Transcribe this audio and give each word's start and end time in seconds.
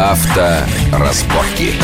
Авторазборки. 0.00 1.74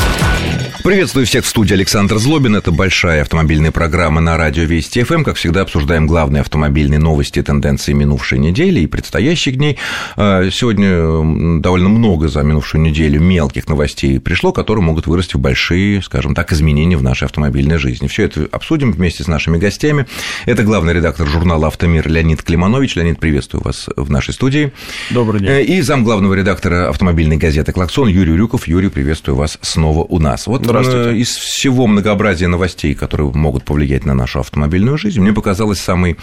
Приветствую 0.86 1.26
всех 1.26 1.44
в 1.44 1.48
студии 1.48 1.74
Александр 1.74 2.16
Злобин. 2.18 2.54
Это 2.54 2.70
большая 2.70 3.22
автомобильная 3.22 3.72
программа 3.72 4.20
на 4.20 4.36
радио 4.36 4.62
Вести 4.62 5.02
ФМ. 5.02 5.24
Как 5.24 5.34
всегда, 5.34 5.62
обсуждаем 5.62 6.06
главные 6.06 6.42
автомобильные 6.42 7.00
новости, 7.00 7.42
тенденции 7.42 7.92
минувшей 7.92 8.38
недели 8.38 8.78
и 8.78 8.86
предстоящих 8.86 9.56
дней. 9.56 9.78
А, 10.14 10.48
сегодня 10.48 11.60
довольно 11.60 11.88
много 11.88 12.28
за 12.28 12.42
минувшую 12.42 12.82
неделю 12.82 13.20
мелких 13.20 13.66
новостей 13.66 14.20
пришло, 14.20 14.52
которые 14.52 14.84
могут 14.84 15.08
вырасти 15.08 15.34
в 15.34 15.40
большие, 15.40 16.00
скажем 16.02 16.36
так, 16.36 16.52
изменения 16.52 16.96
в 16.96 17.02
нашей 17.02 17.24
автомобильной 17.24 17.78
жизни. 17.78 18.06
Все 18.06 18.22
это 18.22 18.46
обсудим 18.52 18.92
вместе 18.92 19.24
с 19.24 19.26
нашими 19.26 19.58
гостями. 19.58 20.06
Это 20.44 20.62
главный 20.62 20.94
редактор 20.94 21.26
журнала 21.26 21.66
«Автомир» 21.66 22.08
Леонид 22.08 22.44
Климанович. 22.44 22.94
Леонид, 22.94 23.18
приветствую 23.18 23.64
вас 23.64 23.88
в 23.96 24.08
нашей 24.08 24.34
студии. 24.34 24.72
Добрый 25.10 25.40
день. 25.40 25.50
Э, 25.50 25.64
и 25.64 25.80
зам 25.80 26.04
главного 26.04 26.34
редактора 26.34 26.90
автомобильной 26.90 27.38
газеты 27.38 27.72
«Клаксон» 27.72 28.06
Юрий 28.06 28.36
Рюков. 28.36 28.68
Юрий, 28.68 28.88
приветствую 28.88 29.34
вас 29.34 29.58
снова 29.62 30.04
у 30.04 30.20
нас. 30.20 30.46
Вот 30.46 30.75
Э, 30.84 31.14
из 31.14 31.36
всего 31.36 31.86
многообразия 31.86 32.48
новостей, 32.48 32.94
которые 32.94 33.32
могут 33.32 33.64
повлиять 33.64 34.04
на 34.04 34.14
нашу 34.14 34.40
автомобильную 34.40 34.98
жизнь, 34.98 35.20
мне 35.20 35.32
показалось 35.32 35.80
самой 35.80 36.16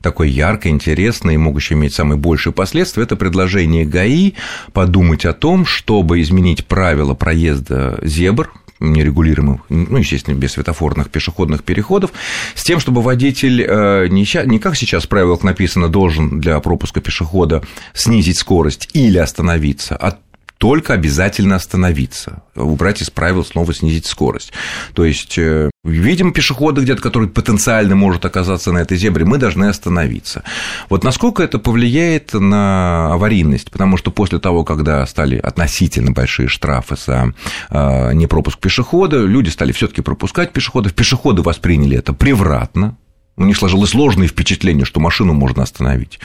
такой 0.00 0.30
яркой, 0.30 0.72
интересной, 0.72 1.36
могущей 1.36 1.74
иметь 1.74 1.94
самые 1.94 2.18
большие 2.18 2.52
последствия, 2.52 3.04
это 3.04 3.16
предложение 3.16 3.84
ГАИ 3.84 4.32
подумать 4.72 5.24
о 5.24 5.32
том, 5.32 5.66
чтобы 5.66 6.20
изменить 6.20 6.66
правила 6.66 7.14
проезда 7.14 7.98
зебр, 8.02 8.52
нерегулируемых, 8.82 9.60
ну, 9.68 9.96
естественно, 9.96 10.34
без 10.34 10.52
светофорных 10.52 11.10
пешеходных 11.10 11.62
переходов, 11.62 12.12
с 12.54 12.64
тем, 12.64 12.80
чтобы 12.80 13.02
водитель 13.02 13.62
э, 13.62 14.08
не 14.08 14.58
как 14.58 14.76
сейчас 14.76 15.04
в 15.04 15.08
правилах 15.08 15.42
написано 15.42 15.88
должен 15.88 16.40
для 16.40 16.58
пропуска 16.60 17.00
пешехода 17.00 17.62
снизить 17.94 18.38
скорость 18.38 18.88
или 18.92 19.18
остановиться, 19.18 19.96
а 19.96 20.18
только 20.62 20.94
обязательно 20.94 21.56
остановиться, 21.56 22.44
убрать 22.54 23.02
из 23.02 23.10
правил 23.10 23.44
снова 23.44 23.74
снизить 23.74 24.06
скорость. 24.06 24.52
То 24.94 25.04
есть, 25.04 25.36
э, 25.36 25.72
видим 25.82 26.32
пешехода 26.32 26.80
где-то, 26.80 27.02
который 27.02 27.26
потенциально 27.28 27.96
может 27.96 28.24
оказаться 28.24 28.70
на 28.70 28.78
этой 28.78 28.96
зебре, 28.96 29.24
мы 29.24 29.38
должны 29.38 29.64
остановиться. 29.64 30.44
Вот 30.88 31.02
насколько 31.02 31.42
это 31.42 31.58
повлияет 31.58 32.34
на 32.34 33.12
аварийность, 33.12 33.72
потому 33.72 33.96
что 33.96 34.12
после 34.12 34.38
того, 34.38 34.62
когда 34.62 35.04
стали 35.04 35.36
относительно 35.36 36.12
большие 36.12 36.46
штрафы 36.46 36.94
за 36.94 37.34
э, 37.68 38.12
непропуск 38.12 38.60
пешехода, 38.60 39.16
люди 39.16 39.48
стали 39.48 39.72
все 39.72 39.88
таки 39.88 40.00
пропускать 40.00 40.52
пешеходов, 40.52 40.94
пешеходы 40.94 41.42
восприняли 41.42 41.98
это 41.98 42.12
превратно, 42.12 42.96
у 43.36 43.44
них 43.44 43.56
сложилось 43.56 43.90
сложное 43.90 44.28
впечатление, 44.28 44.84
что 44.84 45.00
машину 45.00 45.32
можно 45.32 45.62
остановить 45.62 46.20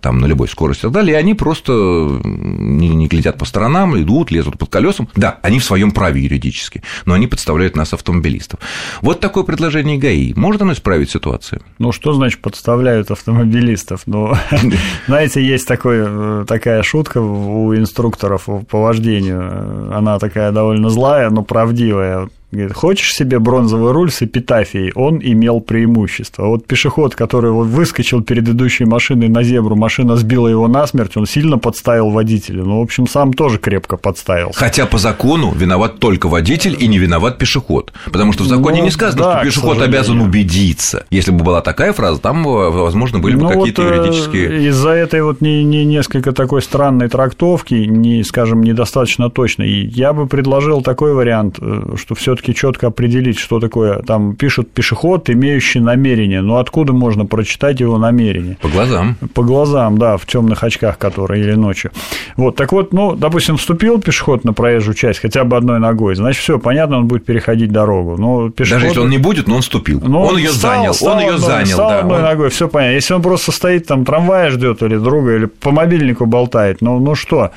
там, 0.00 0.20
на 0.20 0.26
любой 0.26 0.48
скорости 0.48 0.80
и 0.80 0.82
так 0.84 0.92
далее, 0.92 1.14
и 1.14 1.18
они 1.18 1.34
просто 1.34 1.72
не, 1.72 2.88
не 2.90 3.08
глядят 3.08 3.38
по 3.38 3.44
сторонам, 3.44 4.00
идут, 4.00 4.30
лезут 4.30 4.58
под 4.58 4.70
колесом. 4.70 5.08
Да, 5.16 5.38
они 5.42 5.58
в 5.58 5.64
своем 5.64 5.90
праве 5.90 6.22
юридически, 6.22 6.82
но 7.04 7.14
они 7.14 7.26
подставляют 7.26 7.76
нас, 7.76 7.92
автомобилистов. 7.92 8.60
Вот 9.00 9.20
такое 9.20 9.44
предложение 9.44 9.98
ГАИ. 9.98 10.34
Может 10.34 10.62
оно 10.62 10.72
исправить 10.72 11.10
ситуацию? 11.10 11.62
Ну, 11.78 11.92
что 11.92 12.12
значит 12.12 12.40
подставляют 12.40 13.10
автомобилистов? 13.10 14.02
Ну, 14.06 14.34
знаете, 15.08 15.44
есть 15.44 15.66
такой, 15.66 15.98
э, 16.06 16.44
такая 16.46 16.82
шутка 16.82 17.18
у 17.18 17.74
инструкторов 17.74 18.48
по 18.68 18.82
вождению. 18.82 19.94
Она 19.94 20.18
такая 20.18 20.52
довольно 20.52 20.90
злая, 20.90 21.28
но 21.30 21.42
правдивая 21.42 22.28
Говорит, 22.52 22.74
хочешь 22.74 23.14
себе 23.14 23.38
бронзовый 23.38 23.92
руль 23.92 24.10
с 24.10 24.20
эпитафией? 24.20 24.92
Он 24.94 25.20
имел 25.22 25.60
преимущество. 25.60 26.48
Вот 26.48 26.66
пешеход, 26.66 27.14
который 27.14 27.50
выскочил 27.50 28.22
перед 28.22 28.46
идущей 28.46 28.84
машиной 28.84 29.28
на 29.28 29.42
зебру, 29.42 29.74
машина 29.74 30.16
сбила 30.16 30.48
его 30.48 30.68
насмерть, 30.68 31.16
он 31.16 31.24
сильно 31.24 31.56
подставил 31.56 32.10
водителя. 32.10 32.62
Ну, 32.62 32.80
в 32.80 32.82
общем, 32.82 33.06
сам 33.06 33.32
тоже 33.32 33.56
крепко 33.56 33.96
подставил. 33.96 34.52
Хотя 34.54 34.84
по 34.84 34.98
закону 34.98 35.50
виноват 35.56 35.98
только 35.98 36.28
водитель 36.28 36.76
и 36.78 36.88
не 36.88 36.98
виноват 36.98 37.38
пешеход. 37.38 37.90
Потому 38.12 38.34
что 38.34 38.44
в 38.44 38.48
законе 38.48 38.80
ну, 38.80 38.84
не 38.84 38.90
сказано, 38.90 39.22
да, 39.22 39.36
что 39.36 39.46
пешеход 39.46 39.80
обязан 39.80 40.20
убедиться. 40.20 41.06
Если 41.08 41.30
бы 41.30 41.42
была 41.42 41.62
такая 41.62 41.94
фраза, 41.94 42.20
там, 42.20 42.44
возможно, 42.44 43.18
были 43.18 43.34
бы 43.34 43.44
ну, 43.44 43.48
какие-то 43.48 43.82
вот, 43.82 43.92
э, 43.92 43.96
юридические. 43.96 44.68
Из-за 44.68 44.90
этой 44.90 45.22
вот 45.22 45.40
не, 45.40 45.64
не 45.64 45.86
несколько 45.86 46.32
такой 46.32 46.60
странной 46.60 47.08
трактовки, 47.08 47.72
не, 47.72 48.22
скажем, 48.24 48.62
недостаточно 48.62 49.30
точной, 49.30 49.86
я 49.86 50.12
бы 50.12 50.26
предложил 50.26 50.82
такой 50.82 51.14
вариант, 51.14 51.56
э, 51.58 51.94
что 51.96 52.14
все 52.14 52.34
все-таки 52.42 52.54
четко 52.54 52.86
определить, 52.88 53.38
что 53.38 53.60
такое. 53.60 54.00
Там 54.02 54.34
пишут 54.34 54.70
пешеход, 54.70 55.30
имеющий 55.30 55.80
намерение. 55.80 56.42
Но 56.42 56.56
откуда 56.56 56.92
можно 56.92 57.24
прочитать 57.26 57.80
его 57.80 57.98
намерение? 57.98 58.56
По 58.60 58.68
глазам. 58.68 59.16
По 59.34 59.42
глазам, 59.42 59.98
да, 59.98 60.16
в 60.16 60.26
темных 60.26 60.64
очках, 60.64 60.98
которые 60.98 61.44
или 61.44 61.54
ночью. 61.54 61.90
Вот, 62.36 62.56
так 62.56 62.72
вот, 62.72 62.92
ну, 62.92 63.14
допустим, 63.14 63.56
вступил 63.56 64.00
пешеход 64.00 64.44
на 64.44 64.52
проезжую 64.52 64.94
часть 64.94 65.20
хотя 65.20 65.44
бы 65.44 65.56
одной 65.56 65.78
ногой, 65.78 66.14
значит, 66.14 66.42
все 66.42 66.58
понятно, 66.58 66.98
он 66.98 67.06
будет 67.06 67.24
переходить 67.24 67.70
дорогу. 67.70 68.16
Но 68.18 68.50
пешеход... 68.50 68.80
Даже 68.80 68.86
если 68.86 69.00
он 69.00 69.10
не 69.10 69.18
будет, 69.18 69.48
но 69.48 69.56
он 69.56 69.62
вступил. 69.62 70.00
Но 70.04 70.22
он 70.22 70.38
ее 70.38 70.50
занял, 70.50 70.94
стал 70.94 71.16
он 71.16 71.20
ее 71.20 71.38
занял. 71.38 71.66
Стал 71.66 71.90
да, 71.90 71.98
одной 72.00 72.18
он... 72.18 72.22
ногой, 72.22 72.48
все 72.50 72.68
понятно. 72.68 72.94
Если 72.94 73.14
он 73.14 73.22
просто 73.22 73.52
стоит 73.52 73.86
там, 73.86 74.04
трамвая 74.04 74.50
ждет 74.50 74.82
или 74.82 74.96
друга, 74.96 75.36
или 75.36 75.44
по 75.46 75.70
мобильнику 75.70 76.26
болтает, 76.26 76.80
ну, 76.80 76.98
ну 76.98 77.14
что? 77.14 77.50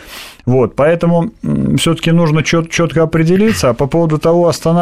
Вот, 0.46 0.76
поэтому 0.76 1.32
все-таки 1.78 2.12
нужно 2.12 2.44
чет- 2.44 2.70
четко 2.70 3.04
определиться. 3.04 3.70
А 3.70 3.74
по 3.74 3.88
поводу 3.88 4.20
того, 4.20 4.48
останавливаться 4.48 4.75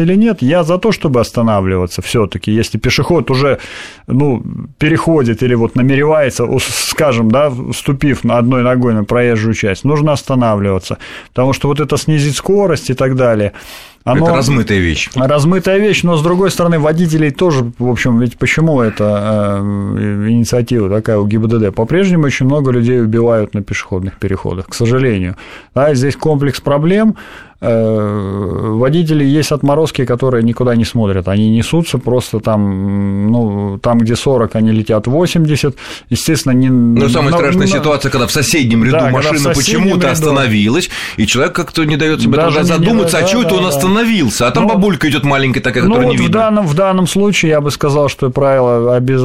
или 0.00 0.14
нет, 0.14 0.42
я 0.42 0.64
за 0.64 0.78
то, 0.78 0.92
чтобы 0.92 1.20
останавливаться 1.20 2.02
все-таки. 2.02 2.52
Если 2.52 2.78
пешеход 2.78 3.30
уже 3.30 3.58
ну, 4.06 4.42
переходит 4.78 5.42
или 5.42 5.54
вот 5.54 5.74
намеревается, 5.74 6.46
скажем, 6.60 7.30
да, 7.30 7.50
вступив 7.72 8.24
на 8.24 8.38
одной 8.38 8.62
ногой 8.62 8.94
на 8.94 9.04
проезжую 9.04 9.54
часть, 9.54 9.84
нужно 9.84 10.12
останавливаться. 10.12 10.98
Потому 11.28 11.52
что 11.52 11.68
вот 11.68 11.80
это 11.80 11.96
снизить 11.96 12.36
скорость 12.36 12.90
и 12.90 12.94
так 12.94 13.16
далее– 13.16 13.52
оно... 14.02 14.26
Это 14.26 14.36
размытая 14.36 14.78
вещь. 14.78 15.10
Размытая 15.14 15.78
вещь, 15.78 16.02
но 16.04 16.16
с 16.16 16.22
другой 16.22 16.50
стороны, 16.50 16.78
водителей 16.78 17.30
тоже, 17.30 17.70
в 17.78 17.88
общем, 17.88 18.18
ведь 18.18 18.38
почему 18.38 18.80
эта 18.80 19.58
э, 19.60 20.26
инициатива 20.30 20.88
такая 20.88 21.18
у 21.18 21.26
ГИБДД? 21.26 21.74
По-прежнему 21.74 22.24
очень 22.24 22.46
много 22.46 22.70
людей 22.70 23.02
убивают 23.02 23.52
на 23.52 23.62
пешеходных 23.62 24.18
переходах, 24.18 24.68
к 24.68 24.74
сожалению. 24.74 25.36
А 25.74 25.94
здесь 25.94 26.16
комплекс 26.16 26.62
проблем, 26.62 27.16
водители 27.60 29.22
есть 29.22 29.52
отморозки, 29.52 30.06
которые 30.06 30.42
никуда 30.42 30.74
не 30.76 30.84
смотрят, 30.86 31.28
они 31.28 31.50
несутся 31.50 31.98
просто 31.98 32.40
там, 32.40 33.30
ну, 33.30 33.78
там, 33.78 33.98
где 33.98 34.16
40, 34.16 34.56
они 34.56 34.72
летят 34.72 35.06
80, 35.06 35.76
естественно, 36.08 36.52
не... 36.52 36.70
Ну, 36.70 37.08
самая 37.10 37.34
страшная 37.34 37.66
на... 37.66 37.72
ситуация, 37.72 38.10
когда 38.10 38.26
в 38.26 38.32
соседнем 38.32 38.82
ряду 38.82 38.96
да, 38.98 39.10
машина 39.10 39.52
почему-то 39.54 40.06
ряду... 40.06 40.08
остановилась, 40.08 40.88
и 41.18 41.26
человек 41.26 41.54
как-то 41.54 41.84
не 41.84 41.98
дает 41.98 42.22
себе 42.22 42.36
Даже 42.36 42.64
задуматься, 42.64 43.18
не... 43.18 43.24
а 43.24 43.26
да, 43.26 43.30
чего 43.30 43.42
да, 43.42 43.48
это 43.48 43.56
он 43.56 43.62
да. 43.62 43.68
остановился, 43.68 44.46
а 44.46 44.50
там 44.52 44.62
ну, 44.62 44.70
бабулька 44.70 45.10
идет 45.10 45.24
маленькая 45.24 45.60
такая, 45.60 45.82
ну, 45.84 45.90
которая 45.90 46.06
вот 46.06 46.12
не 46.12 46.16
видно. 46.16 46.30
В 46.30 46.42
данном, 46.42 46.66
в 46.66 46.74
данном 46.74 47.06
случае 47.06 47.50
я 47.50 47.60
бы 47.60 47.70
сказал, 47.70 48.08
что 48.08 48.30
правило, 48.30 48.96
обез... 48.96 49.20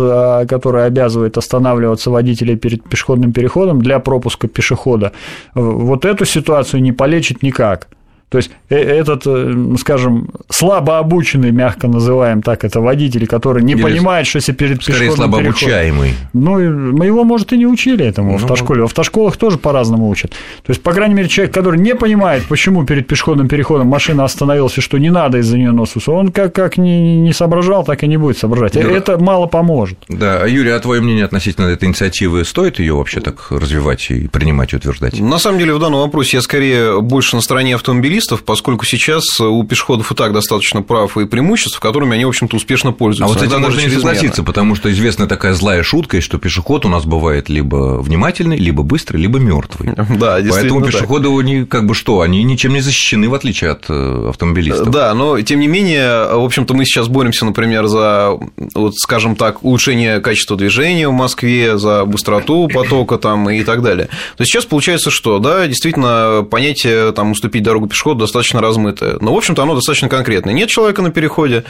которое 0.49 0.87
обязывает 0.87 1.37
останавливаться 1.37 2.11
водителей 2.11 2.57
перед 2.57 2.83
пешеходным 2.83 3.31
переходом 3.31 3.81
для 3.81 3.99
пропуска 3.99 4.49
пешехода, 4.49 5.13
вот 5.53 6.03
эту 6.03 6.25
ситуацию 6.25 6.81
не 6.81 6.91
полечит 6.91 7.41
никак. 7.41 7.87
То 8.29 8.39
есть 8.39 8.49
э, 8.69 8.75
этот, 8.75 9.23
э, 9.27 9.75
скажем, 9.79 10.29
слабо 10.49 10.97
обученный, 10.97 11.51
мягко 11.51 11.87
называем 11.87 12.41
так, 12.41 12.63
это 12.63 12.81
водитель, 12.81 13.27
который 13.27 13.63
не 13.63 13.73
Или 13.73 13.83
понимает, 13.83 14.27
что 14.27 14.37
если 14.37 14.51
перед 14.51 14.81
скорее 14.81 14.99
пешеходным 14.99 15.31
слабо 15.31 15.39
обучаемый. 15.39 16.13
Ну, 16.33 16.59
мы 16.91 17.05
его, 17.05 17.23
может, 17.23 17.53
и 17.53 17.57
не 17.57 17.67
учили 17.67 18.03
этому 18.05 18.33
ну, 18.33 18.37
в 18.37 18.43
автошколе. 18.43 18.81
В 18.81 18.85
автошколах 18.85 19.37
тоже 19.37 19.57
по-разному 19.57 20.09
учат. 20.09 20.31
То 20.31 20.71
есть, 20.71 20.81
по 20.81 20.91
крайней 20.91 21.13
мере, 21.13 21.29
человек, 21.29 21.53
который 21.53 21.79
не 21.79 21.95
понимает, 21.95 22.43
почему 22.49 22.85
перед 22.85 23.07
пешеходным 23.07 23.47
переходом 23.47 23.87
машина 23.87 24.23
остановилась, 24.23 24.77
и 24.77 24.81
что 24.81 24.97
не 24.97 25.11
надо 25.11 25.37
из-за 25.37 25.57
нее 25.57 25.71
нос 25.71 25.95
он 26.07 26.31
как, 26.31 26.53
как 26.53 26.77
не, 26.77 27.21
не 27.21 27.31
соображал, 27.31 27.83
так 27.83 28.03
и 28.03 28.07
не 28.07 28.17
будет 28.17 28.37
соображать. 28.37 28.73
Да. 28.73 28.81
Это 28.81 29.17
мало 29.17 29.45
поможет. 29.45 29.97
Да, 30.09 30.41
а 30.41 30.47
Юрий, 30.47 30.71
а 30.71 30.79
твое 30.79 30.99
мнение 30.99 31.25
относительно 31.25 31.67
этой 31.67 31.85
инициативы, 31.85 32.43
стоит 32.43 32.79
ее 32.79 32.95
вообще 32.95 33.21
так 33.21 33.51
развивать 33.51 34.09
и 34.09 34.27
принимать 34.27 34.73
и 34.73 34.75
утверждать? 34.75 35.19
На 35.19 35.37
самом 35.37 35.59
деле, 35.59 35.73
в 35.73 35.79
данном 35.79 36.01
вопросе 36.01 36.37
я 36.37 36.41
скорее 36.41 37.01
больше 37.01 37.35
на 37.35 37.41
стороне 37.41 37.75
автомобилистов, 37.75 38.14
автомобилистов, 38.15 38.43
поскольку 38.43 38.85
сейчас 38.85 39.23
у 39.39 39.63
пешеходов 39.63 40.11
и 40.11 40.15
так 40.15 40.33
достаточно 40.33 40.81
прав 40.81 41.17
и 41.17 41.25
преимуществ, 41.25 41.79
которыми 41.79 42.15
они, 42.15 42.25
в 42.25 42.29
общем-то, 42.29 42.55
успешно 42.55 42.91
пользуются. 42.91 43.25
А 43.25 43.27
вот 43.27 43.39
с 43.39 43.43
этим 43.43 43.61
можно 43.61 43.81
не 43.81 43.89
согласиться, 43.89 44.43
потому 44.43 44.75
что 44.75 44.91
известна 44.91 45.27
такая 45.27 45.53
злая 45.53 45.83
шутка, 45.83 46.21
что 46.21 46.37
пешеход 46.37 46.85
у 46.85 46.89
нас 46.89 47.05
бывает 47.05 47.49
либо 47.49 47.99
внимательный, 47.99 48.57
либо 48.57 48.83
быстрый, 48.83 49.17
либо 49.17 49.39
мертвый. 49.39 49.93
Да, 50.15 50.39
Поэтому 50.49 50.81
пешеходы, 50.81 51.29
они 51.29 51.65
как 51.65 51.85
бы 51.85 51.93
что, 51.93 52.21
они 52.21 52.43
ничем 52.43 52.73
не 52.73 52.81
защищены, 52.81 53.27
в 53.27 53.33
отличие 53.33 53.71
от 53.71 53.85
э, 53.89 54.29
автомобилистов. 54.29 54.89
Да, 54.89 55.13
но 55.13 55.41
тем 55.41 55.59
не 55.59 55.67
менее, 55.67 56.35
в 56.35 56.43
общем-то, 56.43 56.73
мы 56.73 56.85
сейчас 56.85 57.07
боремся, 57.07 57.43
например, 57.43 57.87
за, 57.87 58.37
вот, 58.73 58.95
скажем 58.95 59.35
так, 59.35 59.63
улучшение 59.63 60.21
качества 60.21 60.55
движения 60.55 61.09
в 61.09 61.11
Москве, 61.11 61.77
за 61.77 62.05
быстроту 62.05 62.69
потока 62.69 63.17
там 63.17 63.49
и 63.49 63.63
так 63.63 63.81
далее. 63.81 64.05
То 64.05 64.41
есть 64.41 64.51
сейчас 64.51 64.65
получается, 64.65 65.11
что, 65.11 65.39
да, 65.39 65.67
действительно, 65.67 66.45
понятие 66.49 67.11
там 67.11 67.31
уступить 67.31 67.63
дорогу 67.63 67.87
пешеходу 67.87 68.04
пешехода 68.05 68.19
достаточно 68.19 68.61
размытое. 68.61 69.17
Но, 69.19 69.33
в 69.33 69.37
общем-то, 69.37 69.63
оно 69.63 69.73
достаточно 69.73 70.09
конкретное. 70.09 70.53
Нет 70.53 70.69
человека 70.69 71.01
на 71.01 71.09
переходе, 71.09 71.63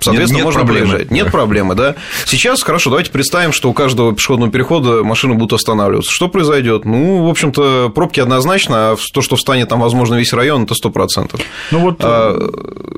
соответственно, 0.00 0.18
нет, 0.18 0.30
нет 0.30 0.44
можно 0.44 0.60
проблемы. 0.60 0.88
проезжать. 0.88 1.10
Нет 1.10 1.30
проблемы, 1.30 1.74
да. 1.74 1.94
Сейчас, 2.26 2.62
хорошо, 2.62 2.90
давайте 2.90 3.10
представим, 3.10 3.52
что 3.52 3.70
у 3.70 3.72
каждого 3.72 4.14
пешеходного 4.14 4.52
перехода 4.52 5.02
машины 5.02 5.34
будут 5.34 5.54
останавливаться. 5.54 6.10
Что 6.10 6.28
произойдет? 6.28 6.84
Ну, 6.84 7.24
в 7.24 7.30
общем-то, 7.30 7.90
пробки 7.94 8.20
однозначно, 8.20 8.92
а 8.92 8.96
то, 9.12 9.22
что 9.22 9.36
встанет 9.36 9.68
там, 9.68 9.80
возможно, 9.80 10.16
весь 10.16 10.32
район, 10.32 10.64
это 10.64 10.74
100%. 10.74 11.40
Ну, 11.70 11.78
вот... 11.78 11.96
А, 12.00 12.36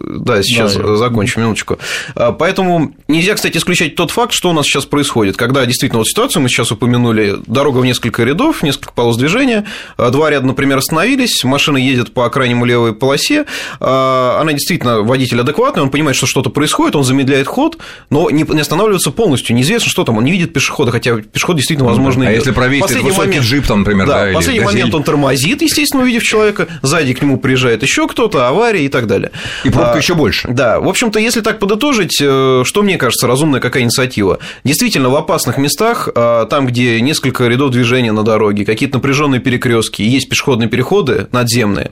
да, 0.06 0.42
сейчас 0.42 0.74
да, 0.74 0.96
закончу, 0.96 1.40
минуточку. 1.40 1.78
А, 2.14 2.32
поэтому 2.32 2.92
нельзя, 3.08 3.34
кстати, 3.34 3.56
исключать 3.58 3.94
тот 3.94 4.10
факт, 4.10 4.32
что 4.32 4.50
у 4.50 4.52
нас 4.52 4.66
сейчас 4.66 4.86
происходит. 4.86 5.36
Когда 5.36 5.64
действительно 5.66 5.98
вот 5.98 6.08
ситуацию 6.08 6.42
мы 6.42 6.48
сейчас 6.48 6.72
упомянули, 6.72 7.36
дорога 7.46 7.78
в 7.78 7.84
несколько 7.84 8.24
рядов, 8.24 8.62
несколько 8.62 8.92
полос 8.92 9.16
движения, 9.16 9.66
а, 9.96 10.10
два 10.10 10.30
ряда, 10.30 10.46
например, 10.46 10.78
остановились, 10.78 11.44
машина 11.44 11.76
едет 11.76 12.12
по 12.12 12.26
крайнему 12.56 12.64
левой 12.64 12.94
полосе, 12.94 13.44
а, 13.80 14.38
она 14.40 14.52
действительно 14.52 15.02
водитель 15.02 15.40
адекватный, 15.40 15.82
он 15.82 15.90
понимает, 15.90 16.16
что 16.16 16.26
что-то 16.26 16.50
происходит, 16.50 16.96
он 16.96 17.04
замедляет 17.04 17.46
ход, 17.46 17.78
но 18.10 18.30
не 18.30 18.42
останавливается 18.60 19.10
полностью, 19.10 19.54
неизвестно, 19.54 19.88
что 19.90 20.04
там, 20.04 20.18
он 20.18 20.24
не 20.24 20.32
видит 20.32 20.52
пешехода, 20.52 20.90
хотя 20.90 21.16
пешеход 21.16 21.56
действительно, 21.56 21.88
возможно, 21.88 22.24
А 22.24 22.28
идет. 22.28 22.38
если 22.38 22.52
правее 22.52 22.82
высокий 22.82 23.12
момент, 23.12 23.44
джип, 23.44 23.66
там, 23.66 23.80
например, 23.80 24.06
да, 24.06 24.26
да 24.26 24.32
последний 24.32 24.64
момент 24.64 24.94
он 24.94 25.02
тормозит, 25.02 25.62
естественно, 25.62 26.02
увидев 26.02 26.22
человека, 26.22 26.66
сзади 26.82 27.14
к 27.14 27.22
нему 27.22 27.38
приезжает 27.38 27.82
еще 27.82 28.08
кто-то, 28.08 28.48
авария 28.48 28.84
и 28.84 28.88
так 28.88 29.06
далее. 29.06 29.30
И 29.64 29.70
пробка 29.70 29.94
а, 29.94 29.98
еще 29.98 30.14
больше. 30.14 30.48
Да, 30.48 30.80
в 30.80 30.88
общем-то, 30.88 31.18
если 31.18 31.40
так 31.40 31.58
подытожить, 31.58 32.18
э, 32.20 32.62
что 32.64 32.82
мне 32.82 32.98
кажется, 32.98 33.26
разумная 33.26 33.60
какая 33.60 33.82
инициатива? 33.82 34.38
Действительно, 34.64 35.10
в 35.10 35.16
опасных 35.16 35.58
местах, 35.58 36.08
а, 36.14 36.46
там, 36.46 36.66
где 36.66 37.00
несколько 37.00 37.46
рядов 37.46 37.70
движения 37.70 38.12
на 38.12 38.22
дороге, 38.22 38.64
какие-то 38.64 38.96
напряженные 38.96 39.40
перекрестки, 39.40 40.02
есть 40.02 40.28
пешеходные 40.28 40.68
переходы 40.68 41.26
надземные. 41.32 41.90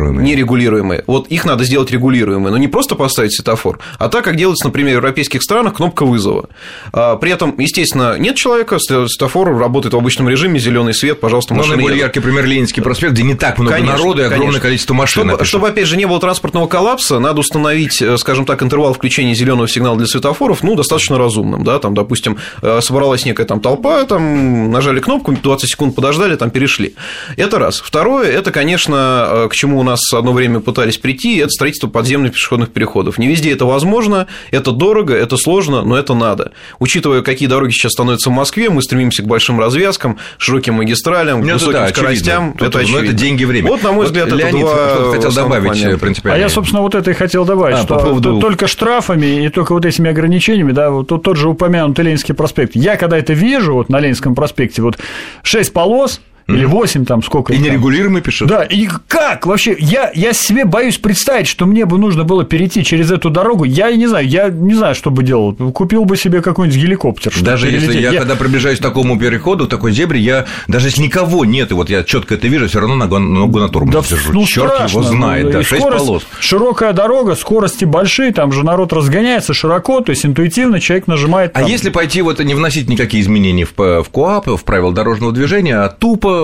Нерегулируемые. 0.00 0.26
Нерегулируемые. 0.26 1.04
Вот 1.06 1.28
их 1.28 1.44
надо 1.44 1.64
сделать 1.64 1.90
регулируемые, 1.90 2.50
но 2.50 2.58
не 2.58 2.68
просто 2.68 2.94
поставить 2.94 3.34
светофор, 3.34 3.78
а 3.98 4.08
так, 4.08 4.24
как 4.24 4.36
делается, 4.36 4.66
например, 4.66 4.94
в 4.94 4.96
европейских 4.96 5.42
странах, 5.42 5.74
кнопка 5.74 6.04
вызова. 6.04 6.48
А, 6.92 7.16
при 7.16 7.30
этом, 7.32 7.54
естественно, 7.58 8.18
нет 8.18 8.36
человека, 8.36 8.78
светофор 8.78 9.56
работает 9.56 9.94
в 9.94 9.96
обычном 9.96 10.28
режиме, 10.28 10.58
зеленый 10.58 10.94
свет, 10.94 11.20
пожалуйста, 11.20 11.54
машина. 11.54 11.76
Ну, 11.76 11.82
наиболее 11.82 12.00
яркий 12.00 12.20
пример 12.20 12.44
Ленинский 12.44 12.82
проспект, 12.82 13.12
где 13.12 13.22
не 13.22 13.34
так 13.34 13.58
много 13.58 13.74
конечно, 13.74 13.96
народу 13.96 14.22
и 14.22 14.24
огромное 14.24 14.46
конечно. 14.46 14.60
количество 14.60 14.94
машин. 14.94 15.28
Чтобы, 15.28 15.44
чтобы, 15.44 15.68
опять 15.68 15.86
же, 15.86 15.96
не 15.96 16.06
было 16.06 16.20
транспортного 16.20 16.66
коллапса, 16.66 17.18
надо 17.18 17.40
установить, 17.40 18.00
э, 18.00 18.16
скажем 18.16 18.46
так, 18.46 18.62
интервал 18.62 18.94
включения 18.94 19.34
зеленого 19.34 19.68
сигнала 19.68 19.96
для 19.96 20.06
светофоров, 20.06 20.62
ну, 20.62 20.74
достаточно 20.74 21.18
разумным, 21.18 21.64
да, 21.64 21.78
там, 21.78 21.94
допустим, 21.94 22.38
э, 22.62 22.80
собралась 22.80 23.24
некая 23.24 23.44
там 23.44 23.60
толпа, 23.60 24.04
там, 24.04 24.70
нажали 24.70 25.00
кнопку, 25.00 25.32
20 25.32 25.70
секунд 25.70 25.94
подождали, 25.94 26.36
там, 26.36 26.50
перешли. 26.50 26.94
Это 27.36 27.58
раз. 27.58 27.80
Второе, 27.80 28.30
это, 28.30 28.52
конечно, 28.52 29.28
э, 29.30 29.48
к 29.50 29.54
чему 29.54 29.78
у 29.78 29.82
нас 29.82 29.89
одно 30.12 30.32
время 30.32 30.60
пытались 30.60 30.98
прийти, 30.98 31.38
это 31.38 31.50
строительство 31.50 31.88
подземных 31.88 32.32
пешеходных 32.32 32.70
переходов. 32.70 33.18
Не 33.18 33.28
везде 33.28 33.52
это 33.52 33.64
возможно, 33.64 34.26
это 34.50 34.72
дорого, 34.72 35.14
это 35.14 35.36
сложно, 35.36 35.82
но 35.82 35.96
это 35.96 36.14
надо. 36.14 36.52
Учитывая, 36.78 37.22
какие 37.22 37.48
дороги 37.48 37.72
сейчас 37.72 37.92
становятся 37.92 38.30
в 38.30 38.32
Москве, 38.32 38.70
мы 38.70 38.82
стремимся 38.82 39.22
к 39.22 39.26
большим 39.26 39.58
развязкам, 39.60 40.18
широким 40.38 40.74
магистралям, 40.74 41.42
к 41.42 41.44
ну, 41.44 41.54
высоким 41.54 41.72
да, 41.72 41.88
скоростям. 41.88 42.50
Очевидно. 42.50 42.66
Это, 42.66 42.72
Тут, 42.72 42.82
очевидно. 42.82 43.04
это 43.04 43.12
деньги, 43.12 43.44
время. 43.44 43.68
Вот, 43.68 43.82
на 43.82 43.92
мой 43.92 44.06
взгляд, 44.06 44.30
вот, 44.30 44.38
это 44.38 44.48
Леонид 44.48 44.66
два 44.66 45.12
хотел 45.12 45.32
добавить 45.32 46.00
принципиально. 46.00 46.36
А 46.36 46.38
я, 46.38 46.48
собственно, 46.48 46.82
вот 46.82 46.94
это 46.94 47.10
и 47.10 47.14
хотел 47.14 47.44
добавить, 47.44 47.76
а, 47.76 47.82
что 47.82 47.94
по 47.94 48.00
поводу... 48.00 48.40
только 48.40 48.66
штрафами 48.66 49.44
и 49.44 49.48
только 49.48 49.72
вот 49.72 49.84
этими 49.84 50.10
ограничениями, 50.10 50.72
да, 50.72 50.90
вот 50.90 51.08
тот 51.08 51.36
же 51.36 51.48
упомянутый 51.48 52.04
Ленинский 52.04 52.34
проспект. 52.34 52.76
Я 52.76 52.96
когда 52.96 53.18
это 53.18 53.32
вижу 53.32 53.74
вот 53.74 53.88
на 53.88 54.00
Ленинском 54.00 54.34
проспекте, 54.34 54.82
вот 54.82 54.98
6 55.42 55.72
полос, 55.72 56.20
или 56.56 56.64
8 56.64 57.04
там 57.04 57.22
сколько. 57.22 57.52
И 57.52 57.58
нерегулируемый 57.58 58.22
пишет. 58.22 58.48
Да, 58.48 58.62
и 58.62 58.88
как 59.08 59.46
вообще? 59.46 59.76
Я, 59.78 60.10
я 60.14 60.32
себе 60.32 60.64
боюсь 60.64 60.98
представить, 60.98 61.46
что 61.46 61.66
мне 61.66 61.84
бы 61.84 61.98
нужно 61.98 62.24
было 62.24 62.44
перейти 62.44 62.84
через 62.84 63.10
эту 63.10 63.30
дорогу. 63.30 63.64
Я 63.64 63.90
не 63.92 64.06
знаю, 64.06 64.26
я 64.26 64.48
не 64.48 64.74
знаю, 64.74 64.94
что 64.94 65.10
бы 65.10 65.22
делал. 65.22 65.54
Купил 65.54 66.04
бы 66.04 66.16
себе 66.16 66.42
какой-нибудь 66.42 66.80
геликоптер. 66.80 67.32
Даже 67.42 67.70
если 67.70 67.98
я, 67.98 68.10
я, 68.10 68.18
когда 68.18 68.36
приближаюсь 68.36 68.78
к 68.78 68.82
такому 68.82 69.18
переходу, 69.18 69.66
такой 69.66 69.92
зебре, 69.92 70.20
я 70.20 70.46
даже 70.68 70.88
если 70.88 71.02
никого 71.02 71.44
нет, 71.44 71.70
и 71.70 71.74
вот 71.74 71.90
я 71.90 72.04
четко 72.04 72.34
это 72.34 72.48
вижу, 72.48 72.68
все 72.68 72.80
равно 72.80 72.94
ногу, 72.94 73.18
ногу 73.18 73.58
на 73.58 73.68
тормоз 73.68 74.08
да, 74.08 74.16
держу. 74.16 74.32
Ну, 74.32 74.46
Черт 74.46 74.74
страшно. 74.74 74.98
его 74.98 75.02
знает, 75.02 75.44
ну, 75.46 75.52
да, 75.52 75.62
6 75.62 75.80
скорость, 75.80 76.06
полос. 76.06 76.26
Широкая 76.40 76.92
дорога, 76.92 77.34
скорости 77.34 77.84
большие, 77.84 78.32
там 78.32 78.52
же 78.52 78.64
народ 78.64 78.92
разгоняется 78.92 79.54
широко, 79.54 80.00
то 80.00 80.10
есть 80.10 80.24
интуитивно 80.24 80.80
человек 80.80 81.06
нажимает. 81.06 81.50
А 81.54 81.60
там... 81.60 81.66
А 81.66 81.70
если 81.70 81.90
пойти 81.90 82.22
вот 82.22 82.40
не 82.40 82.54
вносить 82.54 82.88
никакие 82.88 83.22
изменения 83.22 83.64
в, 83.64 83.76
в 83.76 84.08
КОАП, 84.10 84.48
в 84.48 84.64
правила 84.64 84.92
дорожного 84.92 85.32
движения, 85.32 85.76
а 85.76 85.88
тупо 85.88 86.39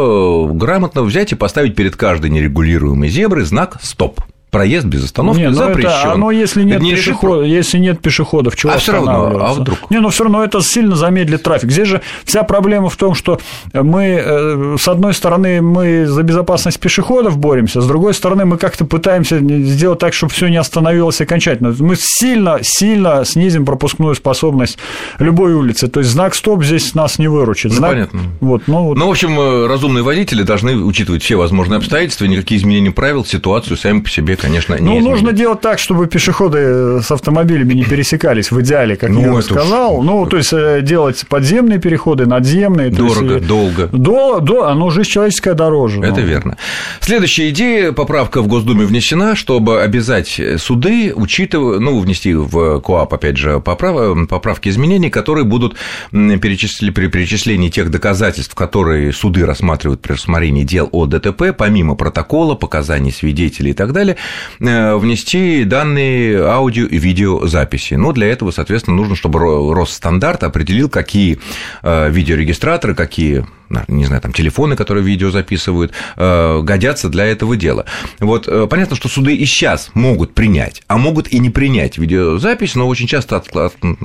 грамотно 0.52 1.02
взять 1.02 1.32
и 1.32 1.36
поставить 1.36 1.76
перед 1.76 1.96
каждой 1.96 2.30
нерегулируемой 2.30 3.08
зеброй 3.08 3.44
знак 3.44 3.78
«Стоп» 3.82 4.20
проезд 4.56 4.86
без 4.86 5.04
остановки 5.04 5.40
не, 5.40 5.48
ну 5.50 5.54
запрещен. 5.54 5.90
Это, 5.90 6.12
оно, 6.12 6.30
если 6.30 6.62
нет, 6.62 6.80
не 6.80 6.92
пешеход, 6.92 7.44
если 7.44 7.78
нет 7.78 8.00
пешеходов, 8.00 8.56
чего 8.56 8.72
а 8.72 8.78
все 8.78 8.92
равно, 8.92 9.38
а 9.38 9.52
вдруг? 9.52 9.90
Не, 9.90 10.00
ну 10.00 10.08
все 10.08 10.24
равно 10.24 10.42
это 10.42 10.62
сильно 10.62 10.96
замедлит 10.96 11.42
трафик. 11.42 11.70
Здесь 11.70 11.88
же 11.88 12.00
вся 12.24 12.42
проблема 12.42 12.88
в 12.88 12.96
том, 12.96 13.14
что 13.14 13.38
мы, 13.74 14.22
э, 14.24 14.76
с 14.80 14.88
одной 14.88 15.12
стороны, 15.12 15.60
мы 15.60 16.06
за 16.06 16.22
безопасность 16.22 16.80
пешеходов 16.80 17.36
боремся, 17.36 17.82
с 17.82 17.86
другой 17.86 18.14
стороны, 18.14 18.46
мы 18.46 18.56
как-то 18.56 18.86
пытаемся 18.86 19.38
сделать 19.38 19.98
так, 19.98 20.14
чтобы 20.14 20.32
все 20.32 20.48
не 20.48 20.56
остановилось 20.56 21.20
окончательно. 21.20 21.74
Мы 21.78 21.96
сильно, 21.98 22.60
сильно 22.62 23.24
снизим 23.26 23.66
пропускную 23.66 24.14
способность 24.14 24.78
любой 25.18 25.52
улицы. 25.52 25.88
То 25.88 26.00
есть 26.00 26.10
знак 26.10 26.34
стоп 26.34 26.64
здесь 26.64 26.94
нас 26.94 27.18
не 27.18 27.28
выручит. 27.28 27.72
Ну, 27.72 27.76
знак... 27.76 27.90
понятно. 27.90 28.20
Вот, 28.40 28.62
ну, 28.66 28.84
вот. 28.84 28.96
ну, 28.96 29.06
в 29.06 29.10
общем, 29.10 29.38
э, 29.38 29.66
разумные 29.66 30.02
водители 30.02 30.42
должны 30.42 30.76
учитывать 30.76 31.22
все 31.22 31.36
возможные 31.36 31.76
обстоятельства, 31.76 32.24
никакие 32.24 32.58
изменения 32.58 32.90
правил, 32.90 33.24
ситуацию 33.24 33.76
сами 33.76 34.00
по 34.00 34.08
себе, 34.08 34.36
конечно, 34.46 34.74
не 34.74 34.80
Ну, 34.80 34.98
изменит. 34.98 35.10
нужно 35.10 35.32
делать 35.32 35.60
так, 35.60 35.78
чтобы 35.78 36.06
пешеходы 36.06 37.02
с 37.02 37.10
автомобилями 37.10 37.74
не 37.74 37.84
пересекались 37.84 38.50
в 38.50 38.60
идеале, 38.60 38.96
как 38.96 39.10
ну, 39.10 39.36
я 39.36 39.42
сказал. 39.42 39.98
Уж... 39.98 40.06
Ну, 40.06 40.26
то 40.26 40.36
есть 40.36 40.52
э, 40.52 40.80
делать 40.82 41.24
подземные 41.28 41.78
переходы, 41.78 42.26
надземные. 42.26 42.90
Дорого, 42.90 43.34
есть, 43.34 43.46
долго. 43.46 43.88
До, 43.92 44.40
до, 44.40 44.68
оно 44.68 44.90
жизнь 44.90 45.10
человеческая 45.10 45.54
дороже. 45.54 46.00
Это 46.00 46.20
ну. 46.20 46.26
верно. 46.26 46.56
Следующая 47.00 47.50
идея, 47.50 47.92
поправка 47.92 48.42
в 48.42 48.46
Госдуме 48.46 48.84
внесена, 48.84 49.34
чтобы 49.34 49.82
обязать 49.82 50.40
суды, 50.58 51.12
учитывая, 51.14 51.80
ну, 51.80 51.98
внести 51.98 52.34
в 52.34 52.80
КОАП, 52.80 53.14
опять 53.14 53.36
же, 53.36 53.60
поправ, 53.60 54.28
поправки 54.28 54.68
изменений, 54.68 55.10
которые 55.10 55.44
будут 55.44 55.76
перечислили 56.12 56.90
при 56.90 57.08
перечислении 57.08 57.68
тех 57.68 57.90
доказательств, 57.90 58.54
которые 58.54 59.12
суды 59.12 59.44
рассматривают 59.44 60.00
при 60.02 60.12
рассмотрении 60.12 60.64
дел 60.64 60.88
о 60.92 61.06
ДТП, 61.06 61.56
помимо 61.56 61.96
протокола, 61.96 62.54
показаний 62.54 63.12
свидетелей 63.12 63.70
и 63.70 63.74
так 63.74 63.92
далее, 63.92 64.16
Э, 64.16 64.25
внести 64.58 65.64
данные 65.64 66.42
аудио 66.42 66.86
и 66.86 66.98
видеозаписи. 66.98 67.94
Но 67.94 68.12
для 68.12 68.28
этого, 68.28 68.50
соответственно, 68.50 68.96
нужно, 68.96 69.16
чтобы 69.16 69.74
Росстандарт 69.74 70.42
определил, 70.42 70.88
какие 70.88 71.38
э, 71.82 72.10
видеорегистраторы, 72.10 72.94
какие 72.94 73.46
не 73.88 74.04
знаю, 74.04 74.22
там 74.22 74.32
телефоны, 74.32 74.76
которые 74.76 75.04
видео 75.04 75.30
записывают, 75.30 75.92
э, 76.16 76.60
годятся 76.62 77.08
для 77.08 77.26
этого 77.26 77.56
дела. 77.56 77.86
Вот 78.20 78.48
понятно, 78.68 78.96
что 78.96 79.08
суды 79.08 79.34
и 79.34 79.46
сейчас 79.46 79.90
могут 79.94 80.34
принять, 80.34 80.82
а 80.88 80.98
могут 80.98 81.28
и 81.28 81.38
не 81.38 81.50
принять 81.50 81.98
видеозапись, 81.98 82.74
но 82.74 82.86
очень 82.88 83.06
часто 83.06 83.42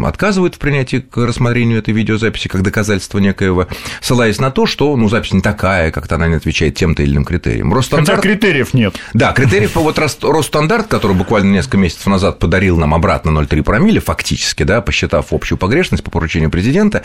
отказывают 0.03 0.56
в 0.56 0.60
принятии 0.60 0.98
к 0.98 1.18
рассмотрению 1.18 1.80
этой 1.80 1.94
видеозаписи 1.94 2.48
как 2.48 2.62
доказательство 2.62 3.20
некоего, 3.20 3.68
ссылаясь 4.01 4.39
на 4.39 4.51
то, 4.51 4.65
что 4.65 4.96
ну, 4.96 5.10
запись 5.10 5.34
не 5.34 5.41
такая, 5.41 5.91
как-то 5.91 6.15
она 6.15 6.27
не 6.27 6.36
отвечает 6.36 6.75
тем-то 6.75 7.03
или 7.03 7.12
иным 7.12 7.25
критериям. 7.25 7.74
Росстандарт... 7.74 8.22
Хотя 8.22 8.22
критериев 8.22 8.74
нет. 8.74 8.96
Да, 9.13 9.34
критериев 9.34 9.75
вот 9.75 10.00
Росстандарт, 10.00 10.88
который 10.88 11.15
буквально 11.15 11.51
несколько 11.51 11.77
месяцев 11.77 12.06
назад 12.08 12.39
подарил 12.39 12.77
нам 12.77 12.94
обратно 12.94 13.30
0,3 13.30 13.63
промилле, 13.63 14.00
фактически, 14.00 14.63
да, 14.63 14.82
посчитав 14.82 15.32
общую 15.32 15.58
погрешность 15.58 16.03
по 16.03 16.12
поручению 16.12 16.50
президента, 16.50 17.03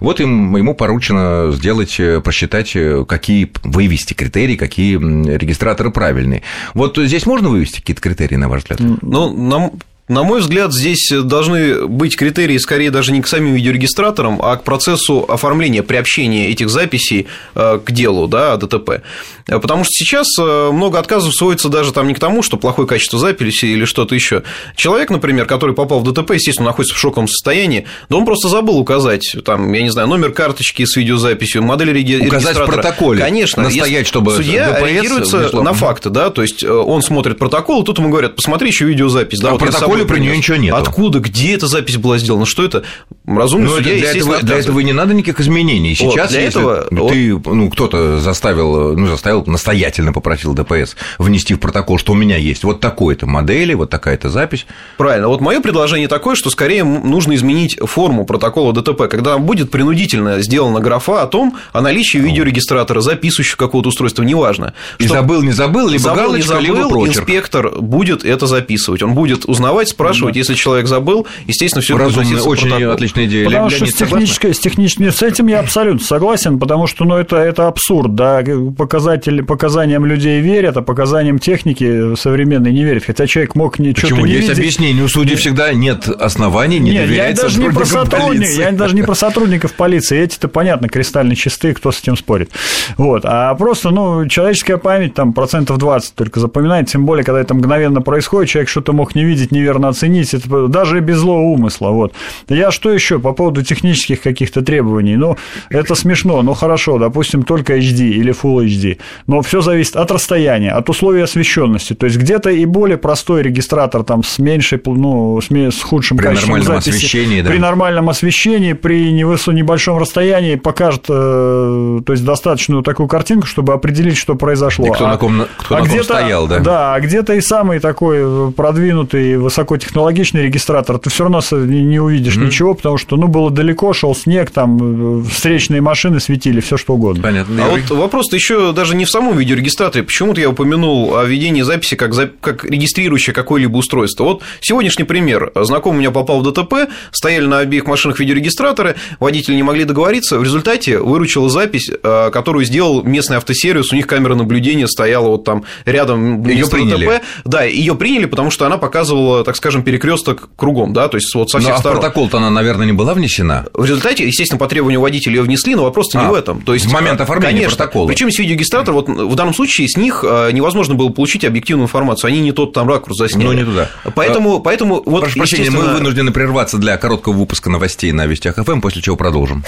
вот 0.00 0.20
им, 0.20 0.56
ему 0.56 0.74
поручено 0.74 1.50
сделать, 1.52 1.93
э, 2.00 2.20
просчитать, 2.20 2.74
э, 2.74 3.04
какие 3.06 3.50
вывести 3.62 4.14
критерии, 4.14 4.56
какие 4.56 4.96
регистраторы 4.96 5.90
правильные. 5.90 6.42
Вот 6.74 6.96
здесь 6.98 7.26
можно 7.26 7.48
вывести 7.48 7.80
какие-то 7.80 8.02
критерии, 8.02 8.36
на 8.36 8.48
ваш 8.48 8.62
взгляд? 8.62 8.80
Ну, 9.02 9.32
нам 9.32 9.72
на 10.06 10.22
мой 10.22 10.40
взгляд, 10.40 10.74
здесь 10.74 11.10
должны 11.10 11.86
быть 11.86 12.16
критерии 12.16 12.58
скорее 12.58 12.90
даже 12.90 13.10
не 13.10 13.22
к 13.22 13.26
самим 13.26 13.54
видеорегистраторам, 13.54 14.40
а 14.42 14.56
к 14.56 14.62
процессу 14.62 15.24
оформления, 15.26 15.82
приобщения 15.82 16.50
этих 16.50 16.68
записей 16.68 17.26
э, 17.54 17.80
к 17.82 17.90
делу 17.90 18.28
да, 18.28 18.58
ДТП. 18.58 19.02
Потому 19.46 19.84
что 19.84 19.92
сейчас 19.92 20.26
э, 20.38 20.70
много 20.72 20.98
отказов 20.98 21.34
сводится 21.34 21.70
даже 21.70 21.92
там 21.92 22.06
не 22.06 22.12
к 22.14 22.18
тому, 22.18 22.42
что 22.42 22.58
плохое 22.58 22.86
качество 22.86 23.18
записи 23.18 23.64
или 23.64 23.86
что-то 23.86 24.14
еще. 24.14 24.42
Человек, 24.76 25.08
например, 25.08 25.46
который 25.46 25.74
попал 25.74 26.00
в 26.00 26.12
ДТП, 26.12 26.32
естественно, 26.32 26.68
находится 26.68 26.94
в 26.94 26.98
шоковом 26.98 27.26
состоянии, 27.26 27.86
да 28.10 28.18
он 28.18 28.26
просто 28.26 28.48
забыл 28.48 28.78
указать, 28.78 29.34
там, 29.42 29.72
я 29.72 29.82
не 29.82 29.90
знаю, 29.90 30.08
номер 30.08 30.32
карточки 30.32 30.84
с 30.84 30.96
видеозаписью, 30.96 31.62
модель 31.62 31.92
регистратора. 31.92 32.28
Указать 32.28 32.56
в 32.58 32.66
протоколе. 32.66 33.20
Конечно. 33.22 33.62
Настоять, 33.62 34.06
чтобы 34.06 34.36
судья 34.36 34.68
ДПС 34.68 34.82
ориентируется 34.82 35.38
вышло. 35.38 35.62
на 35.62 35.72
факты, 35.72 36.10
да, 36.10 36.28
то 36.28 36.42
есть 36.42 36.62
э, 36.62 36.70
он 36.70 37.00
смотрит 37.00 37.38
протокол, 37.38 37.84
тут 37.84 37.98
ему 37.98 38.10
говорят, 38.10 38.36
посмотри 38.36 38.68
еще 38.68 38.84
видеозапись. 38.84 39.38
Да, 39.40 39.48
а 39.48 39.52
вот 39.52 39.60
протокол 39.60 39.93
поле 39.94 40.04
про 40.06 40.18
нее 40.18 40.36
ничего 40.36 40.56
нет. 40.56 40.74
Откуда, 40.74 41.20
где 41.20 41.54
эта 41.54 41.66
запись 41.66 41.96
была 41.96 42.18
сделана, 42.18 42.46
что 42.46 42.64
это? 42.64 42.84
Разумный 43.26 43.70
судья, 43.70 43.94
для, 43.94 44.10
этого, 44.10 44.38
для 44.42 44.56
этого 44.58 44.80
не 44.80 44.92
надо 44.92 45.14
никаких 45.14 45.40
изменений. 45.40 45.94
Сейчас, 45.94 46.14
вот, 46.14 46.30
для 46.30 46.40
этого, 46.42 46.86
ты, 47.08 47.38
ну, 47.44 47.70
кто-то 47.70 48.18
заставил, 48.18 48.96
ну, 48.96 49.06
заставил, 49.06 49.44
настоятельно 49.46 50.12
попросил 50.12 50.52
ДПС 50.52 50.96
внести 51.18 51.54
в 51.54 51.60
протокол, 51.60 51.98
что 51.98 52.12
у 52.12 52.16
меня 52.16 52.36
есть 52.36 52.64
вот 52.64 52.80
такой-то 52.80 53.26
модели, 53.26 53.74
вот 53.74 53.90
такая-то 53.90 54.28
запись. 54.28 54.66
Правильно. 54.98 55.28
Вот 55.28 55.40
мое 55.40 55.60
предложение 55.60 56.08
такое, 56.08 56.34
что 56.34 56.50
скорее 56.50 56.84
нужно 56.84 57.34
изменить 57.34 57.78
форму 57.80 58.26
протокола 58.26 58.72
ДТП, 58.72 59.08
когда 59.08 59.38
будет 59.38 59.70
принудительно 59.70 60.40
сделана 60.40 60.80
графа 60.80 61.22
о 61.22 61.26
том, 61.26 61.56
о 61.72 61.80
наличии 61.80 62.18
видеорегистратора, 62.18 63.00
записывающего 63.00 63.56
какого-то 63.56 63.88
устройства, 63.88 64.22
неважно. 64.22 64.74
И 64.98 65.06
забыл, 65.06 65.42
не 65.42 65.52
забыл, 65.52 65.88
либо 65.88 66.02
забыл, 66.02 66.22
галочка, 66.24 66.38
не 66.38 66.48
забыл, 66.48 66.62
либо 66.62 66.88
прочерк. 66.88 67.18
инспектор 67.20 67.70
будет 67.80 68.24
это 68.24 68.46
записывать. 68.46 69.02
Он 69.02 69.14
будет 69.14 69.44
узнавать, 69.46 69.83
спрашивать, 69.88 70.34
да. 70.34 70.38
если 70.38 70.54
человек 70.54 70.86
забыл, 70.86 71.26
естественно, 71.46 71.82
все 71.82 71.96
это 71.96 72.48
очень 72.48 72.84
отличная 72.84 73.26
идея. 73.26 73.46
Потому 73.46 73.70
что 73.70 73.86
с 73.86 73.94
технической, 73.94 74.54
с 74.54 74.58
технической, 74.58 75.12
с 75.12 75.22
этим 75.22 75.46
я 75.46 75.60
абсолютно 75.60 76.04
согласен, 76.04 76.58
потому 76.58 76.86
что, 76.86 77.04
ну, 77.04 77.16
это, 77.16 77.36
это 77.36 77.68
абсурд, 77.68 78.14
да, 78.14 78.42
показатели, 78.76 79.40
показаниям 79.40 80.04
людей 80.06 80.40
верят, 80.40 80.76
а 80.76 80.82
показаниям 80.82 81.38
техники 81.38 82.14
современной 82.16 82.72
не 82.72 82.84
верят, 82.84 83.04
хотя 83.04 83.26
человек 83.26 83.54
мог 83.54 83.78
не 83.78 83.94
что-то 83.94 84.16
не 84.16 84.32
Есть 84.32 84.42
видеть. 84.42 84.58
объяснение, 84.58 85.04
у 85.04 85.08
судей 85.08 85.36
всегда 85.36 85.72
нет 85.72 86.08
оснований 86.08 86.78
не 86.78 86.90
нет, 86.90 87.06
доверять 87.06 87.36
я 87.36 87.42
даже 87.42 87.60
не 87.60 87.70
про 87.70 87.84
сотрудник, 87.84 88.48
Я 88.58 88.72
даже 88.72 88.94
не 88.94 89.02
про 89.02 89.14
сотрудников 89.14 89.72
полиции, 89.74 90.18
эти-то, 90.18 90.48
понятно, 90.48 90.88
кристально 90.88 91.36
чистые, 91.36 91.74
кто 91.74 91.92
с 91.92 92.00
этим 92.00 92.16
спорит. 92.16 92.50
Вот, 92.96 93.22
а 93.24 93.54
просто, 93.54 93.90
ну, 93.90 94.26
человеческая 94.28 94.76
память, 94.76 95.14
там, 95.14 95.32
процентов 95.32 95.78
20 95.78 96.14
только 96.14 96.40
запоминает, 96.40 96.88
тем 96.88 97.04
более, 97.06 97.24
когда 97.24 97.40
это 97.40 97.54
мгновенно 97.54 98.00
происходит, 98.00 98.50
человек 98.50 98.68
что-то 98.68 98.92
мог 98.92 99.14
не 99.14 99.24
видеть, 99.24 99.52
неверно 99.74 99.88
оценить, 99.88 100.34
это 100.34 100.68
даже 100.68 101.00
без 101.00 101.18
злого 101.18 101.42
умысла, 101.42 101.90
вот. 101.90 102.12
Я 102.48 102.70
что 102.70 102.90
еще 102.90 103.18
по 103.18 103.32
поводу 103.32 103.62
технических 103.62 104.20
каких-то 104.22 104.62
требований? 104.62 105.16
Ну, 105.16 105.36
это 105.70 105.94
смешно, 105.94 106.42
ну, 106.42 106.54
хорошо, 106.54 106.98
допустим, 106.98 107.42
только 107.42 107.76
HD 107.76 108.08
или 108.08 108.32
Full 108.32 108.66
HD, 108.66 108.98
но 109.26 109.42
все 109.42 109.60
зависит 109.60 109.96
от 109.96 110.10
расстояния, 110.10 110.72
от 110.72 110.88
условий 110.90 111.22
освещенности, 111.22 111.94
то 111.94 112.06
есть 112.06 112.18
где-то 112.18 112.50
и 112.50 112.64
более 112.66 112.98
простой 112.98 113.42
регистратор 113.42 114.02
там 114.02 114.22
с 114.22 114.38
меньшей, 114.38 114.80
ну, 114.84 115.40
с, 115.40 115.50
с 115.50 115.82
худшим 115.82 116.16
при 116.16 116.24
качеством 116.24 116.58
нормальном 116.58 116.82
записи, 116.82 116.96
освещении, 116.96 117.42
да? 117.42 117.50
при 117.50 117.58
нормальном 117.58 118.08
освещении, 118.08 118.72
при 118.72 119.12
небольшом 119.12 119.98
расстоянии 119.98 120.56
покажет, 120.56 121.04
э, 121.08 122.00
то 122.04 122.12
есть 122.12 122.24
достаточную 122.24 122.82
такую 122.82 123.08
картинку, 123.08 123.46
чтобы 123.46 123.72
определить, 123.72 124.16
что 124.16 124.34
произошло. 124.34 124.86
И 124.86 124.90
кто 124.90 125.06
а, 125.06 125.10
на 125.10 125.16
ком, 125.16 125.46
кто 125.58 125.76
а 125.76 125.80
на 125.80 125.88
ком 125.88 126.02
стоял, 126.02 126.46
да? 126.46 126.58
Да, 126.60 126.94
а 126.94 127.00
где-то 127.00 127.34
и 127.34 127.40
самый 127.40 127.80
такой 127.80 128.52
продвинутый 128.52 129.36
высокотехнологичный 129.64 130.42
регистратор, 130.42 130.98
ты 130.98 131.10
все 131.10 131.24
равно 131.24 131.40
не 131.64 131.98
увидишь 131.98 132.36
mm-hmm. 132.36 132.46
ничего, 132.46 132.74
потому 132.74 132.98
что, 132.98 133.16
ну, 133.16 133.28
было 133.28 133.50
далеко, 133.50 133.92
шел 133.92 134.14
снег, 134.14 134.50
там 134.50 135.20
э, 135.20 135.24
встречные 135.24 135.80
машины 135.80 136.20
светили, 136.20 136.60
все 136.60 136.76
что 136.76 136.94
угодно. 136.94 137.22
Понятно. 137.22 137.64
А 137.64 137.68
вот 137.68 137.90
вопрос 137.90 138.32
еще 138.32 138.72
даже 138.72 138.94
не 138.94 139.04
в 139.04 139.10
самом 139.10 139.36
видеорегистраторе. 139.36 140.04
Почему-то 140.04 140.40
я 140.40 140.50
упомянул 140.50 141.16
о 141.16 141.24
введении 141.24 141.62
записи 141.62 141.96
как, 141.96 142.12
как 142.40 142.64
регистрирующее 142.64 143.34
какое-либо 143.34 143.76
устройство. 143.76 144.24
Вот 144.24 144.42
сегодняшний 144.60 145.04
пример. 145.04 145.52
Знакомый 145.54 145.96
у 145.96 146.00
меня 146.00 146.10
попал 146.10 146.40
в 146.40 146.50
ДТП, 146.50 146.90
стояли 147.10 147.46
на 147.46 147.58
обеих 147.58 147.86
машинах 147.86 148.18
видеорегистраторы, 148.20 148.96
водители 149.20 149.54
не 149.54 149.62
могли 149.62 149.84
договориться, 149.84 150.38
в 150.38 150.44
результате 150.44 150.98
выручила 150.98 151.48
запись, 151.48 151.90
э, 151.90 152.30
которую 152.32 152.64
сделал 152.64 153.02
местный 153.02 153.36
автосервис, 153.38 153.92
у 153.92 153.96
них 153.96 154.06
камера 154.06 154.34
наблюдения 154.34 154.86
стояла 154.86 155.28
вот 155.28 155.44
там 155.44 155.64
рядом 155.84 156.44
ее 156.46 156.66
приняли. 156.68 157.06
ДТП. 157.06 157.22
Да, 157.44 157.64
ее 157.64 157.94
приняли, 157.94 158.26
потому 158.26 158.50
что 158.50 158.66
она 158.66 158.78
показывала, 158.78 159.44
так 159.44 159.53
скажем, 159.56 159.82
перекресток 159.82 160.50
кругом, 160.56 160.92
да, 160.92 161.08
то 161.08 161.16
есть 161.16 161.34
вот 161.34 161.50
со 161.50 161.58
всех 161.58 161.70
ну, 161.70 161.76
а 161.76 161.78
сторон. 161.78 162.00
протокол-то 162.00 162.38
она, 162.38 162.50
наверное, 162.50 162.86
не 162.86 162.92
была 162.92 163.14
внесена. 163.14 163.66
В 163.74 163.84
результате, 163.84 164.26
естественно, 164.26 164.58
по 164.58 164.66
требованию 164.66 165.00
водителя 165.00 165.36
ее 165.36 165.42
внесли, 165.42 165.74
но 165.74 165.84
вопрос-то 165.84 166.20
а, 166.20 166.24
не 166.24 166.30
в 166.30 166.34
этом. 166.34 166.62
То 166.62 166.74
есть, 166.74 166.86
в 166.86 166.92
момент 166.92 167.20
оформления 167.20 167.60
конечно, 167.60 167.76
протокола. 167.76 168.08
Причем 168.08 168.30
с 168.30 168.38
видеорегистратора, 168.38 168.94
вот 168.94 169.08
в 169.08 169.34
данном 169.34 169.54
случае 169.54 169.88
с 169.88 169.96
них 169.96 170.22
невозможно 170.24 170.94
было 170.94 171.08
получить 171.08 171.44
объективную 171.44 171.86
информацию, 171.86 172.28
они 172.28 172.40
не 172.40 172.52
тот 172.52 172.72
там 172.72 172.88
ракурс 172.88 173.16
засняли. 173.16 173.46
Ну, 173.46 173.52
не 173.52 173.64
туда. 173.64 173.90
Поэтому, 174.14 174.60
поэтому 174.60 175.02
вот, 175.04 175.22
Прошу 175.22 175.38
прощения, 175.38 175.70
мы 175.70 175.92
вынуждены 175.92 176.32
прерваться 176.32 176.78
для 176.78 176.96
короткого 176.96 177.34
выпуска 177.34 177.70
новостей 177.70 178.12
на 178.12 178.26
Вестях 178.26 178.56
ФМ, 178.56 178.80
после 178.80 179.02
чего 179.02 179.16
продолжим. 179.16 179.64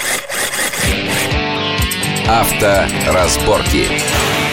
Авторазборки. 2.28 3.07
разборки. 3.07 4.46